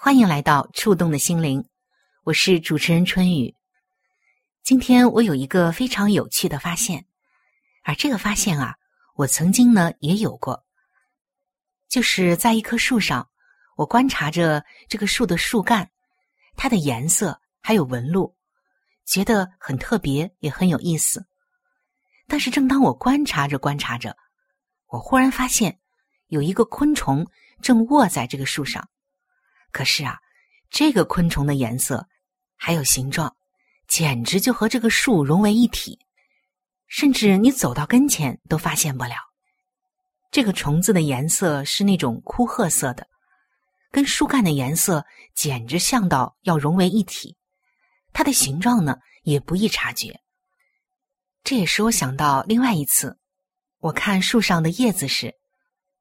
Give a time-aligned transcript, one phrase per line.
[0.00, 1.68] 欢迎来到触动的心灵，
[2.22, 3.52] 我是主持人春雨。
[4.62, 7.04] 今天我有一个非常有趣的发现。
[7.82, 8.76] 而这个发现啊，
[9.16, 10.64] 我曾经呢也有过，
[11.88, 13.28] 就是在一棵树上，
[13.76, 15.90] 我观察着这个树的树干，
[16.54, 18.36] 它的颜色还有纹路，
[19.04, 21.26] 觉得很特别，也很有意思。
[22.28, 24.16] 但是正当我观察着观察着，
[24.86, 25.80] 我忽然发现
[26.28, 27.26] 有一个昆虫
[27.60, 28.88] 正卧在这个树上，
[29.72, 30.18] 可是啊，
[30.70, 32.06] 这个昆虫的颜色
[32.56, 33.34] 还有形状，
[33.86, 35.98] 简直就和这个树融为一体。
[36.86, 39.14] 甚至你走到跟前都发现不了，
[40.30, 43.06] 这个虫子的颜色是那种枯褐色的，
[43.90, 47.36] 跟树干的颜色简直像到要融为一体。
[48.14, 50.18] 它的形状呢也不易察觉。
[51.44, 53.18] 这也使我想到另外一次，
[53.80, 55.34] 我看树上的叶子时，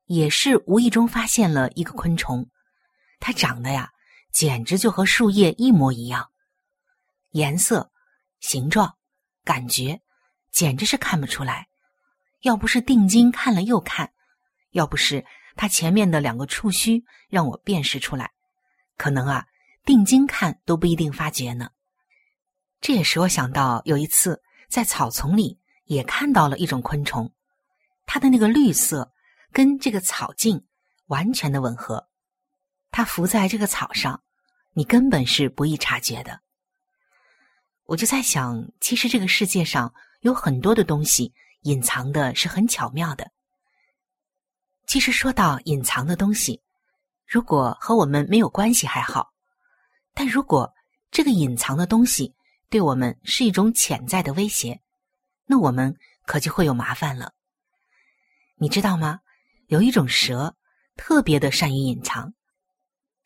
[0.06, 2.50] 也是无意中发现了一个昆虫，
[3.20, 3.92] 它长得呀
[4.32, 6.30] 简直就和树叶一模一样，
[7.32, 7.92] 颜色、
[8.40, 8.98] 形状、
[9.44, 10.02] 感觉。
[10.50, 11.68] 简直是看不出来，
[12.42, 14.12] 要不是定睛看了又看，
[14.72, 15.24] 要不是
[15.56, 18.32] 它前面的两个触须让我辨识出来，
[18.98, 19.46] 可能啊
[19.86, 21.70] 定睛看都不一定发觉呢。
[22.82, 27.32] 这也使我想到有一次在草丛里也看到了一种昆虫，
[28.08, 29.14] 它的那个绿色
[29.52, 30.66] 跟这个草茎
[31.06, 32.08] 完全的吻合，
[32.98, 34.24] 它浮在这个草上，
[34.74, 36.42] 你根本是不易察觉的。
[37.84, 39.94] 我就在想，其实这个世界上。
[40.22, 41.32] 有很多的东西
[41.62, 43.30] 隐藏的是很巧妙的。
[44.88, 46.60] 其实说到隐藏的东西，
[47.28, 49.32] 如果和我们没有关系还好，
[50.16, 50.74] 但如果
[51.12, 52.34] 这个隐藏的东西
[52.68, 54.82] 对我们是一种潜在的威胁，
[55.46, 57.32] 那我们可就会有麻烦了。
[58.56, 59.20] 你知道吗？
[59.68, 60.58] 有一种蛇
[60.96, 62.34] 特别的善于隐藏，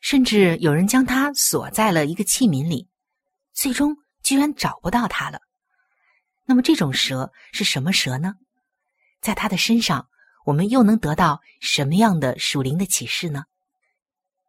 [0.02, 2.88] 甚至有人将它锁在了一个器皿里，
[3.54, 5.40] 最终居然找不到它了。
[6.44, 8.34] 那么这种蛇是什么蛇呢？
[9.20, 10.08] 在它的身上，
[10.44, 13.44] 我们又能得到什么样的属灵的启示呢？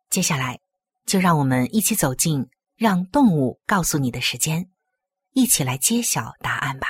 [0.09, 0.59] 接下来，
[1.05, 4.71] 就让我们一起走进“让动物告诉你的时间”，
[5.33, 6.87] 一起来揭晓答案吧。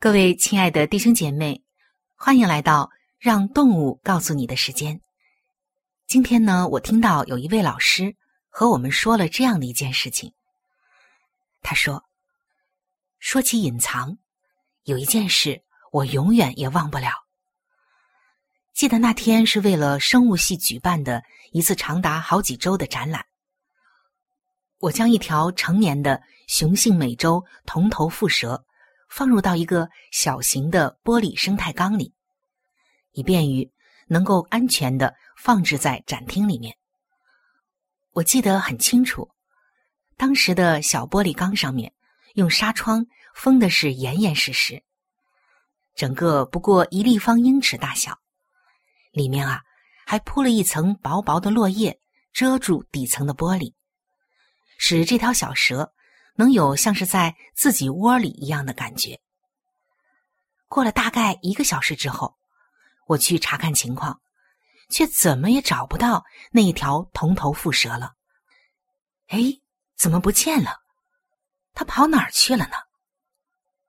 [0.00, 1.60] 各位亲爱的弟兄姐妹，
[2.14, 2.88] 欢迎来到
[3.18, 5.00] “让动物告诉你的时间”。
[6.06, 8.14] 今天呢，我听到有一位老师
[8.48, 10.32] 和我们说了这样的一件事情。
[11.62, 12.04] 他说
[13.18, 14.16] ：“说起隐藏，
[14.84, 17.10] 有一件事我永远也忘不了。
[18.72, 23.26] 记得那天是为了生物系举办的一次长达好几周的展览，
[24.78, 28.64] 我将一条成年的雄性美洲铜头腹蛇
[29.08, 32.14] 放入到一个小型的玻璃生态缸里，
[33.12, 33.70] 以便于
[34.06, 36.76] 能够安全的。”放置在展厅里面，
[38.10, 39.30] 我记得很清楚。
[40.16, 41.94] 当时的小玻璃缸上面
[42.34, 43.06] 用纱窗
[43.36, 44.82] 封的是严严实实，
[45.94, 48.18] 整个不过一立方英尺大小，
[49.12, 49.62] 里面啊
[50.04, 52.00] 还铺了一层薄薄的落叶，
[52.32, 53.74] 遮住底层的玻璃，
[54.76, 55.94] 使这条小蛇
[56.38, 59.20] 能有像是在自己窝里一样的感觉。
[60.68, 62.36] 过了大概一个小时之后，
[63.08, 64.20] 我去查看情况，
[64.88, 68.12] 却怎么也找不到那一条铜头蝮蛇了。
[69.26, 69.38] 哎，
[69.96, 70.78] 怎么不见了？
[71.74, 72.74] 它跑哪儿去了呢？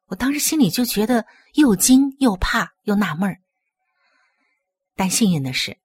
[0.07, 3.39] 我当时心里就觉得又惊又怕又纳闷儿。
[4.95, 5.77] 但幸运的是，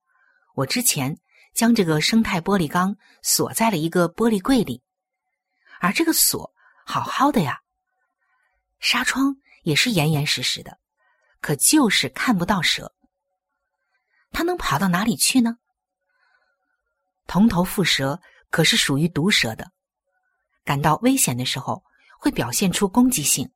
[0.55, 1.19] 我之前
[1.53, 4.83] 将这个生态玻璃缸锁在了一个玻璃柜里，
[5.81, 6.54] 而这个锁
[6.85, 7.61] 好好的呀，
[8.79, 10.79] 纱窗也是严严实实的。
[11.41, 12.95] 可就是看不到蛇，
[14.31, 15.59] 它能跑到哪里去呢？
[17.27, 18.21] 铜头蝮蛇
[18.51, 19.71] 可是属于毒蛇的，
[20.65, 21.85] 感到危险的时候
[22.19, 23.51] 会表现出攻击性。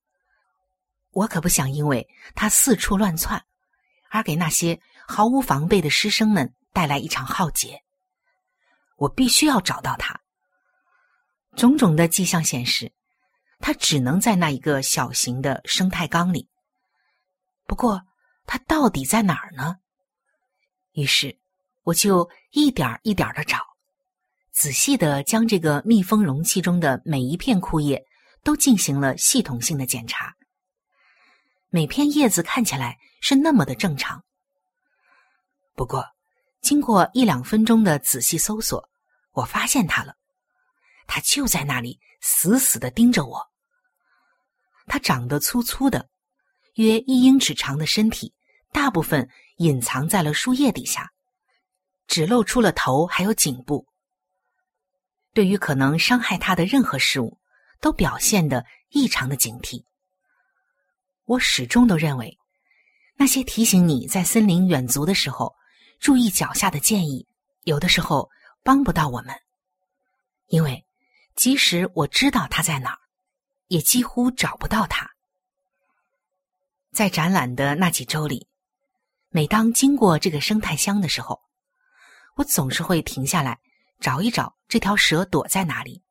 [1.13, 3.43] 我可不想因为它四处乱窜，
[4.11, 7.83] 而给那些毫无防备的师生们带来一场浩劫。
[8.97, 10.21] 我必须要找到它。
[11.57, 12.93] 种种的迹象显示，
[13.59, 16.49] 它只能在那一个小型的生态缸里。
[17.67, 18.03] 不过，
[18.47, 19.77] 它到底在哪儿呢？
[20.93, 21.39] 于是，
[21.83, 23.59] 我就一点一点的找，
[24.53, 28.03] 仔细的将这个密封容器中的每一片枯叶
[28.43, 30.35] 都进行了系统性的检查。
[31.69, 34.25] 每片叶子看起来是那么的正常。
[35.75, 36.05] 不过，
[36.63, 38.89] 经过一两分钟的仔细搜索，
[39.33, 40.17] 我发现它了，
[41.09, 43.45] 他就在那里死死的盯着我。
[44.87, 46.09] 他长得粗粗的。
[46.75, 48.33] 约一英尺长的身体，
[48.71, 51.11] 大部分隐藏在了树叶底下，
[52.07, 53.85] 只露出了头还有颈部。
[55.35, 57.37] 对于可能伤害他的任何事物，
[57.81, 59.85] 都表现得异常的警惕。
[61.25, 62.39] 我始终都认为，
[63.17, 65.53] 那些提醒你在森林远足的时候
[65.99, 67.27] 注意脚下的建议，
[67.65, 68.31] 有的时候
[68.63, 69.35] 帮不到我们，
[70.47, 70.87] 因为
[71.39, 72.99] 即使我知道它在哪儿，
[73.69, 75.09] 也几乎找不到它。
[76.91, 78.49] 在展览的那几周里，
[79.29, 81.41] 每当经过这个生态箱的时候，
[82.35, 83.57] 我总是会停下来
[84.01, 86.03] 找一找这条蛇躲在哪里。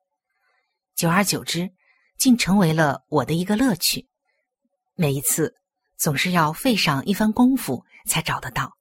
[0.94, 1.70] 久而久之，
[2.16, 4.08] 竟成为了我的一个乐趣。
[4.94, 5.54] 每一次
[5.98, 8.78] 总是要费上一番功夫才找得到。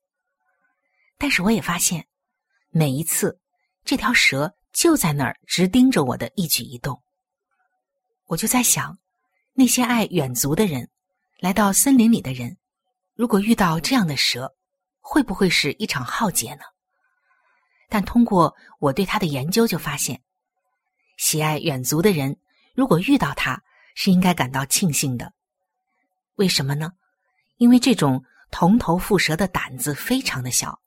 [1.17, 2.07] 但是我也发现，
[2.69, 3.37] 每一次
[3.83, 7.01] 这条蛇就在那儿直盯着我的一举一动。
[8.27, 8.95] 我就在想，
[9.53, 10.87] 那些爱远足的人。
[11.39, 12.57] 来到森林里的人，
[13.15, 14.55] 如果遇到这样的蛇，
[14.99, 16.61] 会不会是一场浩劫呢？
[17.89, 20.21] 但通过我对它的研究，就发现，
[21.17, 22.37] 喜爱远足的人
[22.75, 23.63] 如果遇到它，
[23.95, 25.33] 是应该感到庆幸的。
[26.35, 26.91] 为什么呢？
[27.57, 30.79] 因为这种铜头蝮蛇的胆子非常的小，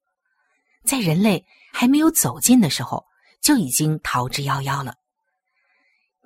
[0.85, 3.05] 在人类还没有走近的时候，
[3.41, 4.95] 就已经逃之夭夭了。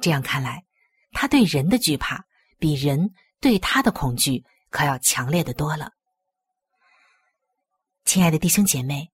[0.00, 0.64] 这样看来，
[1.12, 2.24] 他对人的惧怕
[2.58, 3.14] 比人。
[3.40, 5.92] 对他的恐惧可要强烈的多了，
[8.06, 9.12] 亲爱的弟兄姐妹，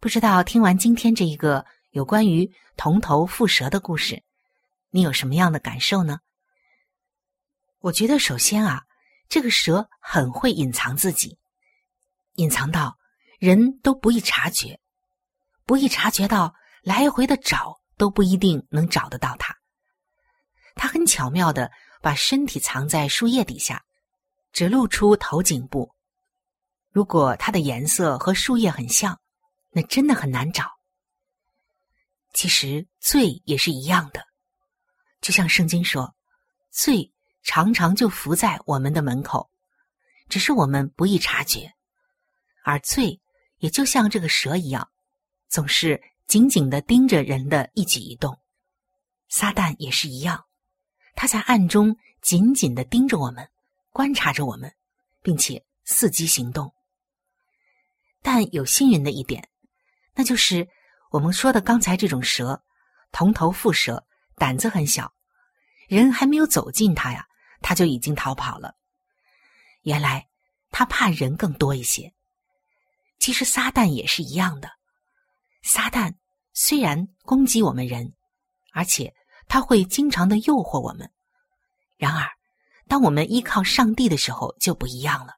[0.00, 4.24] 不知道听完今天这一个有关于铜头蝮蛇的故事，
[4.90, 6.18] 你有什么样的感受呢？
[7.78, 8.82] 我觉得首先啊，
[9.28, 11.38] 这个蛇很会隐藏自己，
[12.34, 12.98] 隐藏到
[13.38, 14.80] 人都不易察觉，
[15.64, 16.52] 不易察觉到
[16.86, 19.54] 来回的找都不一定能找得到它。
[20.74, 21.70] 它很巧妙的。
[22.02, 23.84] 把身体藏在树叶底下，
[24.52, 25.92] 只露出头颈部。
[26.92, 29.18] 如果它的颜色和树叶很像，
[29.70, 30.70] 那真的很难找。
[32.32, 34.24] 其实罪也是一样的，
[35.20, 36.14] 就像圣经说，
[36.70, 39.50] 罪常常就伏在我们的门口，
[40.28, 41.72] 只是我们不易察觉。
[42.62, 43.20] 而罪
[43.56, 44.88] 也就像这个蛇一样，
[45.48, 48.38] 总是紧紧的盯着人的一举一动。
[49.28, 50.44] 撒旦也是一样。
[51.14, 53.48] 他在暗中紧紧的盯着我们，
[53.90, 54.74] 观察着我们，
[55.22, 56.74] 并且伺机行动。
[58.22, 59.48] 但有幸运的一点，
[60.14, 60.68] 那就是
[61.10, 62.62] 我们说的刚才这种蛇——
[63.12, 65.14] 铜头蝮蛇，胆子很小，
[65.88, 67.26] 人还没有走近它呀，
[67.62, 68.74] 它就已经逃跑了。
[69.82, 70.28] 原来
[70.70, 72.12] 它怕人更多一些。
[73.18, 74.70] 其实撒旦也是一样的，
[75.66, 76.14] 撒旦
[76.54, 78.14] 虽然攻击我们人，
[78.72, 79.12] 而且。
[79.48, 81.08] 他会经常的诱惑我们，
[81.96, 82.28] 然而，
[82.88, 85.34] 当我们依靠上帝的时候就不一样了，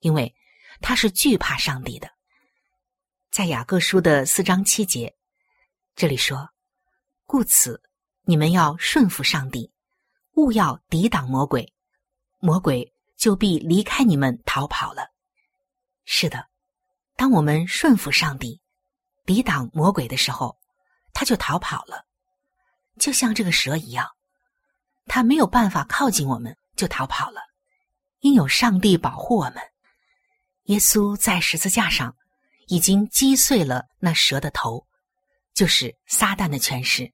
[0.00, 0.34] 因为
[0.82, 2.10] 他是惧怕上帝的。
[3.30, 5.16] 在雅各书的四章七节，
[5.96, 6.50] 这里说
[7.24, 7.80] ：“故此，
[8.24, 9.72] 你们要顺服上帝，
[10.34, 11.72] 勿要抵挡魔鬼，
[12.40, 15.08] 魔鬼就必离开你们逃跑了。”
[16.04, 16.46] 是的，
[17.16, 18.60] 当我们顺服上帝，
[19.24, 20.56] 抵挡魔鬼的时候，
[21.12, 22.04] 他就逃跑了。
[22.98, 24.08] 就像这个蛇一样，
[25.06, 27.40] 他没有办法靠近我们，就逃跑了，
[28.20, 29.56] 因有上帝保护我们。
[30.64, 32.16] 耶稣在十字架上
[32.68, 34.86] 已经击碎了那蛇的头，
[35.52, 37.12] 就是撒旦的权势。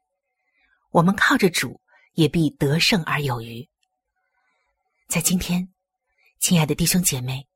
[0.91, 1.81] 我们靠着主，
[2.15, 3.69] 也必得胜而有余。
[5.09, 5.69] 在今天，
[6.39, 7.47] 亲爱的弟兄姐妹，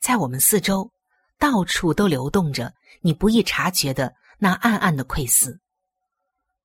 [0.00, 0.90] 在我们四周，
[1.38, 5.58] 到处都流动着你不易察觉的那暗暗的窥伺。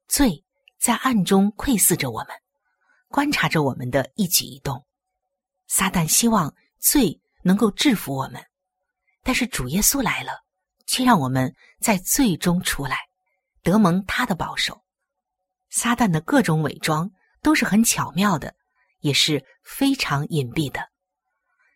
[0.08, 0.44] 罪
[0.80, 2.30] 在暗中窥伺着我们，
[3.08, 4.86] 观察着我们的一举一动。
[5.68, 8.46] 撒旦希望罪能够制服我们，
[9.24, 10.44] 但是主耶稣来了，
[10.86, 12.98] 却让我们在最终出来，
[13.64, 14.84] 得蒙他的保守。
[15.70, 17.10] 撒旦的各种伪装
[17.42, 18.54] 都是很巧妙的，
[19.00, 20.90] 也是非常隐蔽的。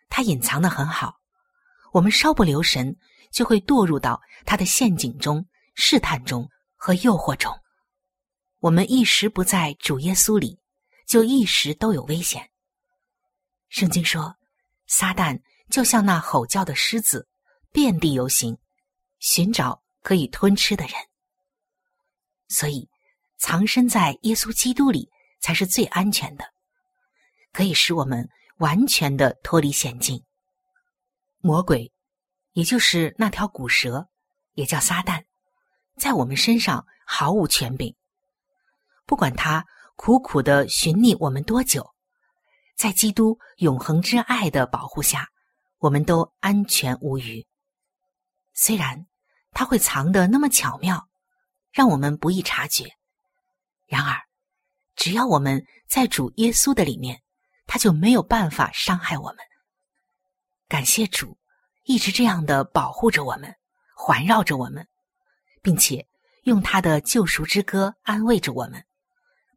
[0.10, 1.20] 他隐藏的很好，
[1.94, 2.98] 我们稍不留神
[3.36, 7.54] 就会堕入到他的陷阱中、试探中和诱惑中。
[8.60, 10.58] 我们一时不在主耶稣里，
[11.06, 12.50] 就一时都有危险。
[13.68, 14.34] 圣经说，
[14.88, 15.38] 撒旦
[15.70, 17.28] 就像那吼叫的狮子，
[17.74, 18.58] 遍地游行，
[19.20, 20.94] 寻找可以吞吃的人。
[22.48, 22.88] 所以，
[23.38, 25.10] 藏身在耶稣基督里
[25.42, 26.46] 才是最安全的，
[27.52, 30.24] 可以使我们完全的脱离险境。
[31.40, 31.92] 魔鬼，
[32.56, 34.08] 也就是那条古蛇，
[34.54, 35.26] 也叫撒旦，
[35.98, 37.94] 在我们身上毫无权柄。
[39.06, 39.66] 不管他
[39.98, 41.94] 苦苦的寻觅我们多久。
[42.78, 45.30] 在基督永恒之爱的保护下，
[45.80, 47.46] 我们都安全无虞。
[48.54, 49.06] 虽然
[49.52, 51.08] 他会藏得那么巧妙，
[51.72, 52.94] 让我们不易察觉，
[53.86, 54.22] 然而，
[54.96, 57.22] 只要我们在主耶稣的里面，
[57.66, 59.38] 他就没有办法伤害我们。
[60.68, 61.38] 感谢主，
[61.86, 63.56] 一直这样的保护着我们，
[63.96, 64.88] 环绕着我们，
[65.62, 66.08] 并且
[66.44, 68.86] 用他的救赎之歌安慰着我们，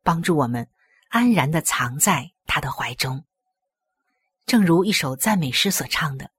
[0.03, 0.69] 帮助我们
[1.11, 2.31] 安然的藏在。
[2.51, 3.27] 他的怀中，
[4.47, 6.31] 正如一首赞美诗所唱的：“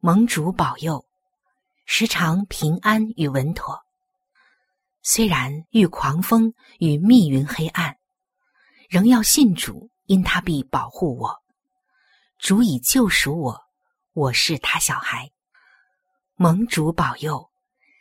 [0.00, 1.06] 盟主保佑，
[1.84, 3.82] 时常平安与稳妥。
[5.02, 7.98] 虽然遇狂风与密云黑暗，
[8.88, 11.42] 仍要信主，因他必保护我。
[12.38, 13.60] 主已救赎我，
[14.14, 15.30] 我是他小孩。
[16.34, 17.50] 盟主保佑，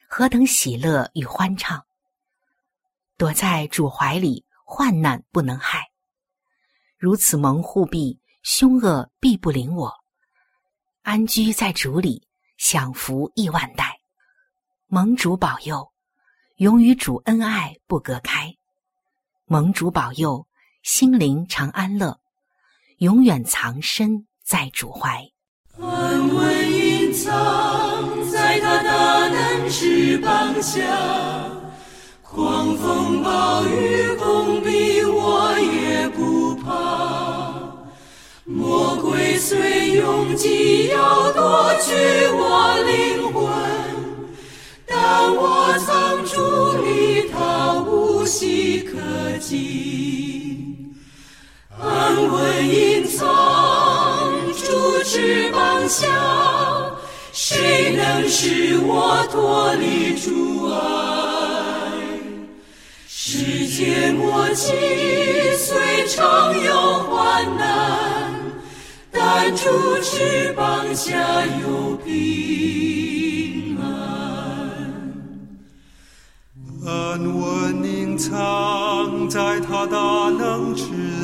[0.09, 1.85] 何等喜乐与欢畅！
[3.15, 5.89] 躲在主怀里，患难不能害。”
[6.99, 10.03] 如此蒙护庇，凶恶必不临我。
[11.01, 12.27] 安居在主里，
[12.57, 14.01] 享福亿万代。
[14.87, 15.93] 蒙主保佑，
[16.57, 18.53] 永与主恩爱不隔开。
[19.45, 20.45] 蒙主保佑，
[20.83, 22.19] 心灵常安乐，
[22.97, 25.31] 永远藏身在主怀。
[26.21, 27.31] 安稳隐藏
[28.31, 30.79] 在他大能翅膀下，
[32.21, 36.69] 狂风暴雨攻逼我也不怕。
[38.45, 41.91] 魔鬼虽拥挤要夺取
[42.29, 43.51] 我灵魂，
[44.85, 48.99] 但我藏住你，他无隙可
[49.39, 50.85] 及。
[51.79, 53.27] 安稳隐藏
[55.03, 56.07] 翅膀下，
[57.31, 60.75] 谁能使我脱离主爱？
[63.07, 64.73] 世界末期
[65.57, 68.31] 虽常有患难。
[69.13, 69.67] 但主
[70.01, 73.83] 翅膀下有平安，
[76.87, 76.89] 安
[77.21, 79.97] 稳隐藏在他大
[80.29, 80.83] 能翅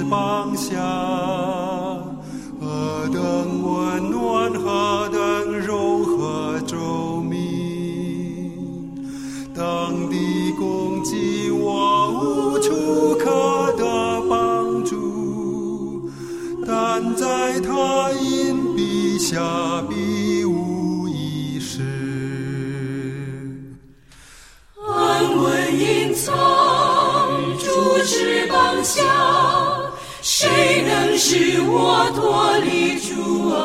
[0.10, 0.76] 膀下，
[19.30, 21.82] 下必无一失，
[24.88, 26.34] 安稳隐藏
[27.60, 29.04] 住翅膀下，
[30.22, 33.58] 谁能使我脱离主爱？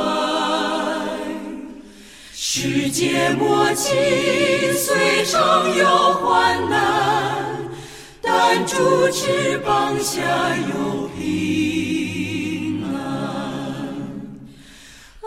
[2.33, 3.93] 世界末期
[4.73, 7.71] 虽常有患难，
[8.21, 10.21] 但主翅膀下
[10.57, 11.92] 有平。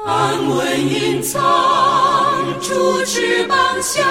[0.05, 1.41] 安稳隐藏
[2.61, 4.03] 住翅膀下，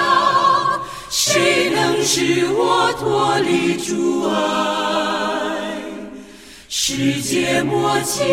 [1.09, 5.81] 谁能使我脱离主爱？
[6.67, 8.25] 世界末期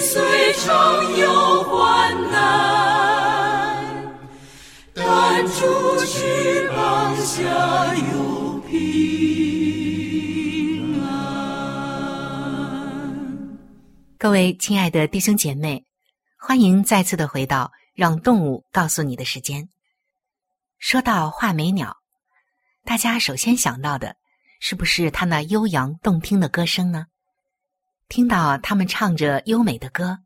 [0.00, 3.84] 虽常有患难，
[4.94, 7.42] 但主翅膀下
[7.96, 8.78] 有平
[11.02, 11.08] 安。
[14.16, 15.82] 各位亲爱的弟兄姐妹，
[16.48, 19.68] 欢迎再次的回到让动物告诉你的时间。
[20.78, 21.96] 说到画眉鸟，
[22.84, 24.14] 大家首先想到的
[24.60, 27.08] 是不是它那悠扬动听的歌声呢？
[28.06, 30.20] 听到它们唱着优美的歌，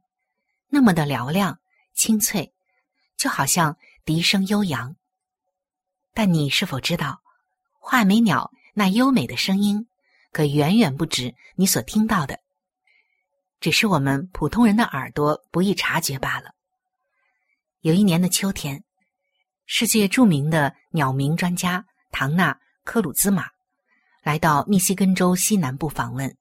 [0.69, 1.59] 那么的嘹亮
[1.95, 2.53] 清脆，
[3.17, 4.97] 就好像笛声悠扬。
[6.13, 7.23] 但你是否知道，
[7.79, 9.89] 画眉鸟那优美的声音，
[10.33, 12.41] 可远远不止你所听到的。
[13.61, 16.51] 只是我们普通人的耳朵不易察觉罢了。
[17.81, 18.83] 有一年的秋天，
[19.67, 22.53] 世界著名的鸟鸣专家唐纳·
[22.85, 23.49] 科鲁兹马
[24.23, 26.35] 来到密西根州西南部访问，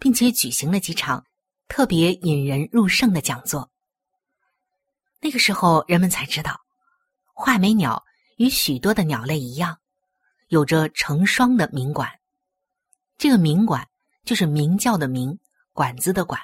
[0.00, 1.24] 并且举行了几场
[1.68, 3.70] 特别引人入胜的讲座。
[5.20, 6.60] 那个时候，人们才知道，
[7.34, 8.02] 画眉鸟
[8.36, 9.78] 与许多的鸟类一样，
[10.48, 12.10] 有着成双的鸣管。
[13.16, 13.86] 这个鸣管
[14.24, 15.38] 就是鸣叫的鸣。
[15.72, 16.40] 管子的管。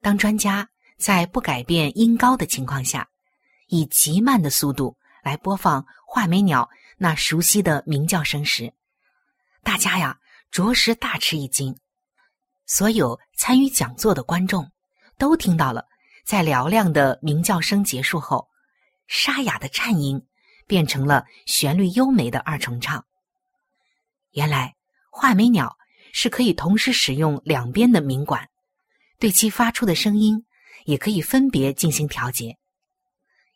[0.00, 0.68] 当专家
[0.98, 3.08] 在不改变音高的情况下，
[3.68, 8.72] 以极慢的速度来播放画眉鸟那熟悉的鸣叫声时，
[9.62, 10.18] 大家呀
[10.50, 11.78] 着实大吃一惊。
[12.66, 14.70] 所有参与讲座的观众
[15.18, 15.86] 都听到了，
[16.24, 18.48] 在嘹亮的鸣叫声结束后，
[19.06, 20.26] 沙哑的颤音
[20.66, 23.04] 变成了旋律优美的二重唱。
[24.30, 24.76] 原来
[25.10, 25.76] 画眉鸟。
[26.12, 28.48] 是可以同时使用两边的鸣管，
[29.18, 30.44] 对其发出的声音
[30.84, 32.56] 也可以分别进行调节。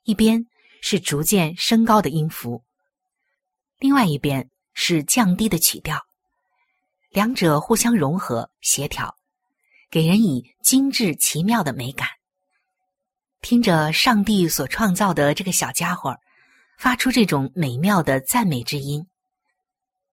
[0.04, 0.46] 一边
[0.82, 2.62] 是逐渐升高的音符，
[3.78, 6.00] 另外一边是降低的曲调，
[7.11, 9.16] 两者互相融合协调，
[9.90, 12.08] 给人以精致奇妙的美感。
[13.40, 16.16] 听着上帝所创造的这个小家伙
[16.78, 19.06] 发出这种美妙的赞美之音，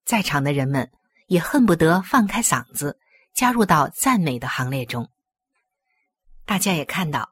[0.05, 0.89] 在场的人们。
[1.31, 2.99] 也恨不得放开嗓子
[3.33, 5.09] 加入到赞美的行列中。
[6.45, 7.29] 大家也看到，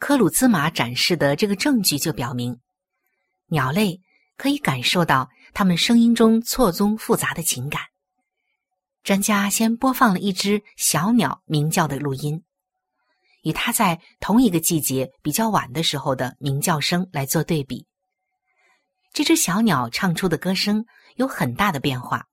[0.00, 2.58] 科鲁兹马展示的这个证据就表明，
[3.46, 4.00] 鸟类
[4.36, 7.82] 可以感受到它们声音中错综复杂的情感。
[9.04, 12.42] 专家先播放了一只小鸟鸣叫的录音，
[13.44, 17.86] 与它在同一个季节比较晚的时候的鸣叫声来做对比。
[19.12, 22.26] 这只小鸟唱出的歌声有很大的变化。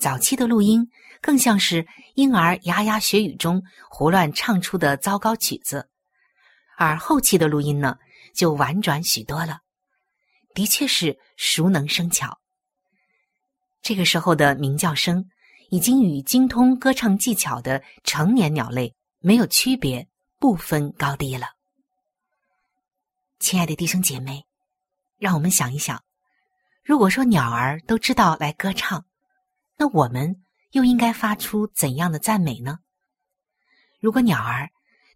[0.00, 0.88] 早期的录音
[1.20, 5.90] 更像是婴儿牙牙学语中胡乱唱出的糟糕曲子，
[6.78, 7.98] 而后期的录音呢，
[8.34, 9.60] 就婉转许多了，
[10.54, 12.40] 的确是熟能生巧。
[13.82, 15.26] 这个时候的鸣叫声
[15.68, 20.08] 已经与精通歌唱技巧的成年鸟类没有区别，
[20.38, 21.48] 不分高低了。
[23.38, 24.44] 亲爱的弟兄姐妹，
[25.18, 26.02] 让我们想一想，
[26.82, 29.04] 如果说鸟儿都知道来歌唱。
[29.80, 32.80] 那我们又应该发出怎样的赞美呢？
[33.98, 34.68] 如果鸟儿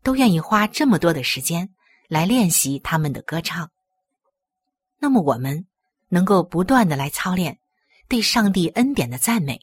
[0.03, 1.75] 都愿意花这么多的时间
[2.09, 3.71] 来练习他们的歌唱，
[4.97, 5.67] 那么我们
[6.09, 7.59] 能够不断的来操练
[8.09, 9.61] 对上帝恩典的赞美，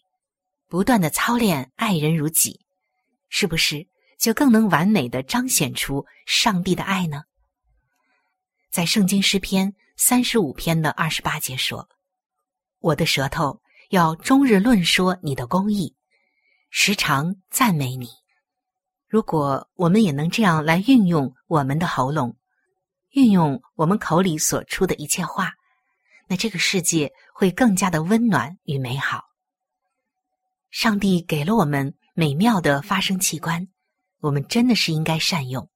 [0.68, 2.64] 不断的操练爱人如己，
[3.28, 3.88] 是不是
[4.20, 7.24] 就更能完美的彰显出上帝的爱呢？
[8.70, 11.90] 在圣经诗篇三十五篇的二十八节说
[12.78, 13.60] ：“我的舌头。”
[13.92, 15.94] 要终日论说你的公义，
[16.70, 18.08] 时常赞美你。
[19.10, 22.38] 如果我们也能这样来运用我们的喉咙，
[23.10, 25.56] 运用我们口里所出的一切话，
[26.28, 29.26] 那这个世界会更加的温暖与美好。
[30.70, 33.68] 上帝给了我们美妙的发声器官，
[34.22, 35.70] 我们真的是应该善用。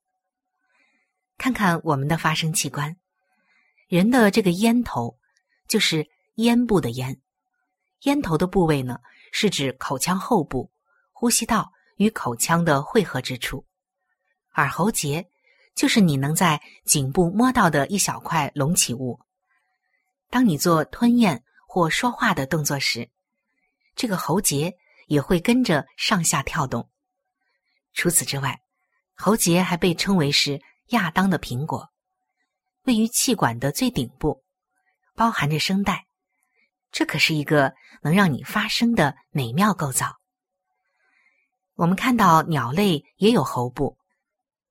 [1.38, 2.96] 看看我们的发声器官，
[3.90, 5.18] 人的这个咽头，
[5.68, 7.20] 就是咽部的咽。
[8.02, 9.00] 咽头的部位呢，
[9.32, 10.72] 是指口腔后部、
[11.12, 13.66] 呼吸道与口腔的汇合之处；
[14.52, 15.28] 而喉结
[15.74, 19.20] 就是你能在颈部摸到的一小块隆起物。
[20.30, 23.10] 当你做吞咽或说话的动作时，
[23.96, 24.76] 这个喉结
[25.08, 26.90] 也会跟着上下跳动。
[27.94, 28.62] 除此之外，
[29.16, 31.90] 喉结还被称为是亚当的苹果，
[32.84, 34.44] 位于气管的最顶部，
[35.16, 36.06] 包含着声带。
[36.96, 40.16] 这可是一个能让你发声的美妙构造。
[41.74, 43.98] 我们看到鸟类也有喉部，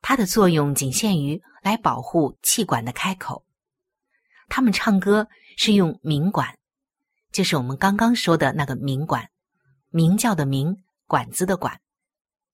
[0.00, 3.44] 它的作用仅限于来保护气管的开口。
[4.48, 6.56] 它们唱歌是用鸣管，
[7.30, 9.28] 就是我们刚刚说的那个鸣管，
[9.90, 11.78] 鸣叫的鸣，管子的管，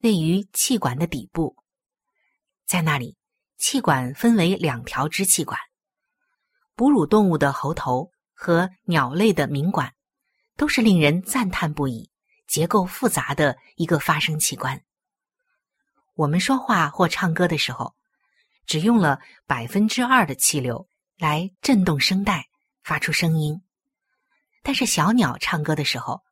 [0.02, 1.54] 位于气管的底部。
[2.66, 3.16] 在那里，
[3.56, 5.56] 气管分为两条支气管，
[6.74, 8.10] 哺乳动物的喉头。
[8.42, 9.92] 和鸟类的鸣管，
[10.56, 12.10] 都是令人赞叹不已、
[12.48, 14.82] 结构复杂的一个发声器官。
[16.14, 17.94] 我们说话或唱歌的时候，
[18.64, 22.46] 只用了百分之二的气流来震动声带，
[22.82, 23.60] 发出声音。
[24.62, 26.22] 但是小鸟唱歌的时候，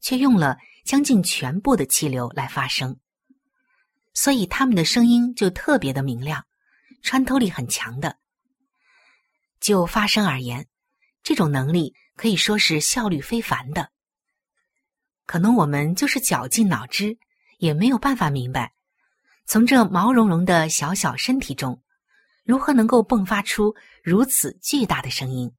[0.00, 3.00] 却用了将近全部的气流来发声，
[4.14, 6.46] 所以它们的声音就特别的明亮，
[7.02, 8.16] 穿透力很强的。
[9.58, 10.68] 就发声而言，
[11.22, 13.90] 这种能力可以说是效率非凡的。
[15.26, 17.18] 可能我们就是绞尽脑汁，
[17.58, 18.72] 也没有办法明白，
[19.44, 21.82] 从这毛茸茸的小小身体中，
[22.44, 25.52] 如何能够迸发出如此巨大的声音。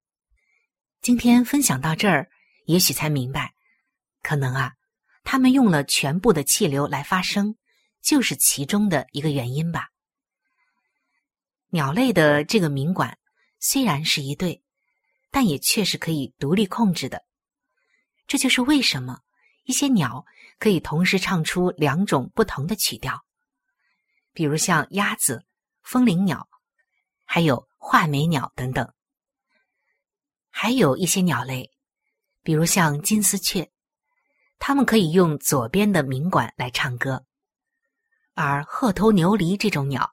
[1.01, 2.29] 今天分享到这儿，
[2.65, 3.53] 也许才明白，
[4.23, 4.73] 可能啊，
[5.23, 7.55] 他们用了全部的气流来发声，
[8.01, 9.89] 就是其中的一个原因吧。
[11.69, 13.17] 鸟类的这个鸣管
[13.59, 14.63] 虽然是一对，
[15.31, 17.23] 但也确实可以独立控制的。
[18.27, 19.19] 这就是为什么
[19.63, 20.25] 一些鸟
[20.59, 23.23] 可以同时唱出两种不同的曲调，
[24.33, 25.43] 比如像鸭子、
[25.81, 26.47] 风铃鸟，
[27.25, 28.93] 还有画眉鸟等等。
[30.49, 31.71] 还有一些鸟类，
[32.43, 33.71] 比如像金丝雀，
[34.57, 37.23] 它们可以用左边的鸣管来唱歌；
[38.33, 40.11] 而鹤头牛鹂这种鸟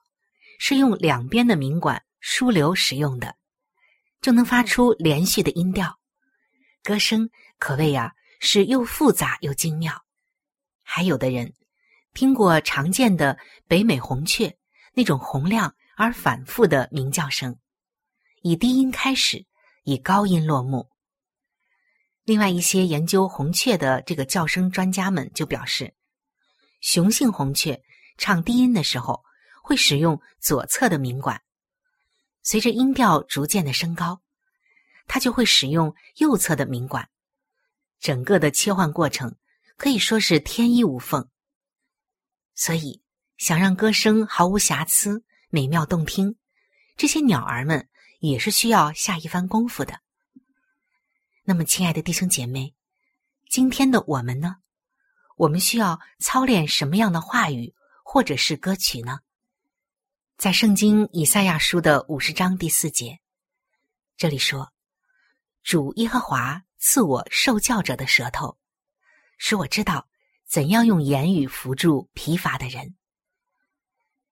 [0.59, 3.37] 是用两边的鸣管枢流使用的，
[4.26, 6.00] 就能发出连续的音调，
[6.82, 10.04] 歌声可谓呀是又复杂又精妙。
[10.82, 11.54] 还有的人
[12.12, 14.52] 听过常见的北美红雀
[14.94, 17.56] 那种洪亮而反复的鸣叫声，
[18.42, 19.46] 以低音开始。
[19.84, 20.90] 以高音落幕。
[22.24, 25.94] 另外一些研究红雀的这个叫声专家们就表示，
[26.80, 27.80] 雄性红雀
[28.18, 29.22] 唱低音的时候
[29.62, 31.40] 会使用左侧的鸣管，
[32.48, 34.22] 随着音调逐渐的升高，
[35.09, 37.09] 它就会使用右侧的鸣管。
[37.98, 39.35] 整个的切换过程
[39.76, 41.28] 可以说是天衣无缝。
[42.54, 43.02] 所以，
[43.37, 46.37] 想让歌声毫无瑕疵、美妙动听，
[46.96, 47.88] 这些鸟儿们。
[48.20, 50.00] 也是需要下一番功夫的。
[51.44, 52.74] 那么，亲爱的弟兄姐妹，
[53.50, 54.56] 今天的我们呢？
[55.37, 59.20] 我们需要操练什么样的话语或者是歌曲呢？
[60.37, 63.18] 在圣经以赛亚书的五十章第四节，
[64.18, 64.70] 这里说
[65.64, 68.59] ：“主耶和华赐我受教者的舌头，
[69.38, 70.07] 使我知道
[70.46, 72.94] 怎样用言语扶助疲乏的人。”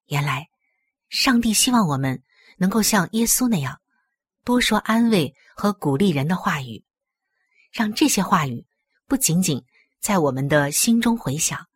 [0.05, 0.47] 原来，
[1.09, 2.21] 上帝希望我们
[2.57, 3.81] 能够像耶稣那样。
[4.43, 6.85] 多说安慰和鼓励人的话语，
[7.71, 8.67] 让这些话语
[9.07, 9.65] 不仅仅
[9.99, 11.67] 在我们的心中回响，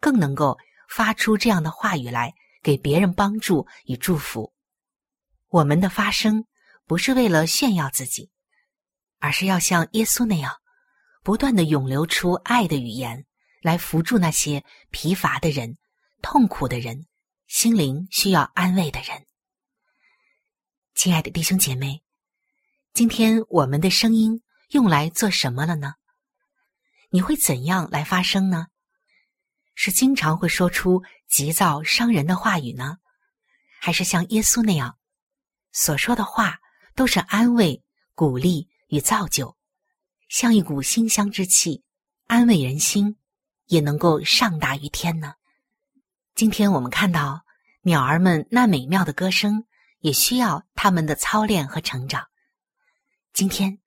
[0.00, 0.56] 更能够
[0.88, 2.32] 发出这样的话语来
[2.66, 4.52] 给别人帮助与祝福。
[5.46, 6.46] 我们的发声
[6.84, 8.32] 不是为了炫耀自己，
[9.20, 10.52] 而是要像耶稣那样，
[11.22, 13.24] 不断的涌流出爱的语言，
[13.62, 15.78] 来扶助那些疲乏的人、
[16.22, 17.06] 痛苦的人、
[17.46, 19.24] 心灵需要安慰的人。
[20.96, 22.02] 亲爱的弟兄姐妹。
[22.92, 25.94] 今天我们的声音用来做什么了呢？
[27.10, 28.66] 你会怎样来发声呢？
[29.76, 32.96] 是经常会说出急躁伤人的话语呢，
[33.78, 34.98] 还是像耶稣那样，
[35.70, 36.58] 所说的话
[36.94, 37.84] 都是安慰、
[38.14, 39.54] 鼓励与造就，
[40.28, 41.84] 像一股馨香之气，
[42.26, 43.18] 安慰人心，
[43.66, 45.34] 也能够上达于天呢？
[46.34, 47.44] 今天我们看到
[47.82, 49.66] 鸟儿们那美妙的歌声，
[50.00, 52.26] 也需要他们的操练和成长。
[53.34, 53.78] 今天，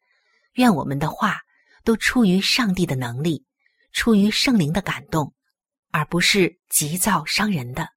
[0.54, 1.42] 愿我们的话
[1.84, 3.44] 都出于上帝的能力，
[3.92, 5.34] 出于圣灵的感动，
[5.92, 7.90] 而不是急躁伤人的。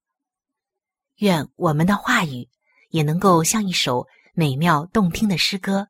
[1.17, 2.49] 愿我们的话语
[2.89, 5.87] 也能够像一首美妙动听的诗歌，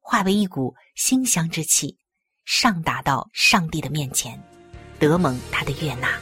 [0.00, 1.98] 化为一股馨香之气，
[2.44, 4.42] 上达到上帝的面前，
[4.98, 6.18] 得蒙他的悦纳。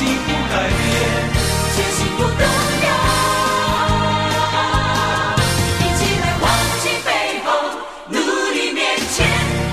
[0.00, 0.90] 改变，
[1.74, 2.86] 前行不动摇。
[5.80, 6.46] 一起来忘
[6.80, 7.08] 记背
[7.44, 7.48] 后，
[8.08, 8.14] 努
[8.52, 9.16] 力面前，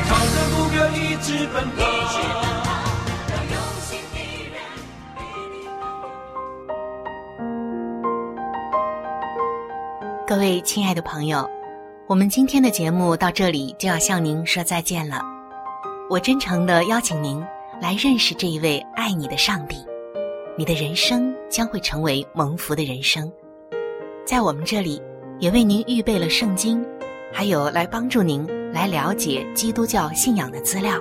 [0.08, 1.80] 朝着目标一直奔跑。
[3.30, 4.16] 要用心的
[4.52, 4.56] 人
[5.16, 5.22] 别
[5.54, 5.56] 离
[10.28, 11.48] 各位亲爱的朋友，
[12.08, 15.22] 我们今天的节目到这里就要向您说再见了。
[16.10, 17.46] 我真诚的邀请您
[17.80, 19.86] 来认识这一位爱你的上帝，
[20.58, 23.30] 你的人生将会成为蒙福的人生。
[24.26, 25.02] 在我们这里，
[25.38, 26.82] 也为您预备了圣经，
[27.34, 30.98] 还有来帮助您来了解基督教信仰的资料，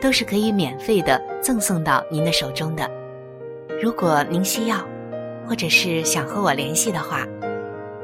[0.00, 2.90] 都是可以免费的赠送到您的手中的。
[3.82, 4.78] 如果您需要，
[5.46, 7.26] 或者是想和我联系的话，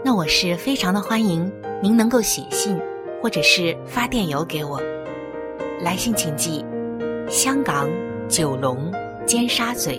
[0.04, 1.50] 那我是非常的欢迎
[1.83, 2.78] 您能够写信
[3.22, 4.78] 或者是发电邮给我。
[5.81, 6.62] 来信请寄：
[7.26, 7.88] 香港
[8.28, 8.92] 九龙
[9.24, 9.98] 尖沙咀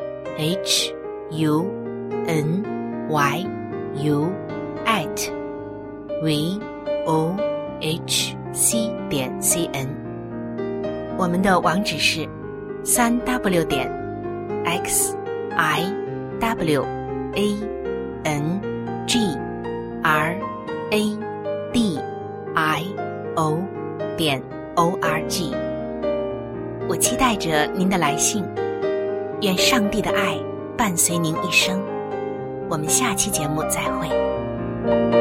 [0.37, 0.93] h
[1.31, 1.65] u
[2.27, 2.63] n
[3.09, 3.45] y
[4.03, 4.31] u
[4.85, 5.31] at
[6.21, 6.59] v
[7.05, 7.35] o
[7.81, 9.87] h c 点 c n。
[11.17, 12.27] 我们的网址是
[12.83, 13.89] 三 w 点
[14.65, 15.15] x
[15.55, 15.83] i
[16.39, 16.83] w
[17.35, 17.55] a
[18.23, 18.61] n
[19.05, 19.19] g
[20.03, 20.35] r
[20.91, 21.17] a
[21.71, 21.99] d
[22.55, 22.83] i
[23.35, 23.59] o
[24.17, 24.41] 点
[24.75, 25.51] o r g。
[26.87, 28.43] 我期待着您的来信，
[29.41, 30.37] 愿上帝的爱
[30.77, 31.81] 伴随您一生。
[32.69, 35.20] 我们下期节目再会。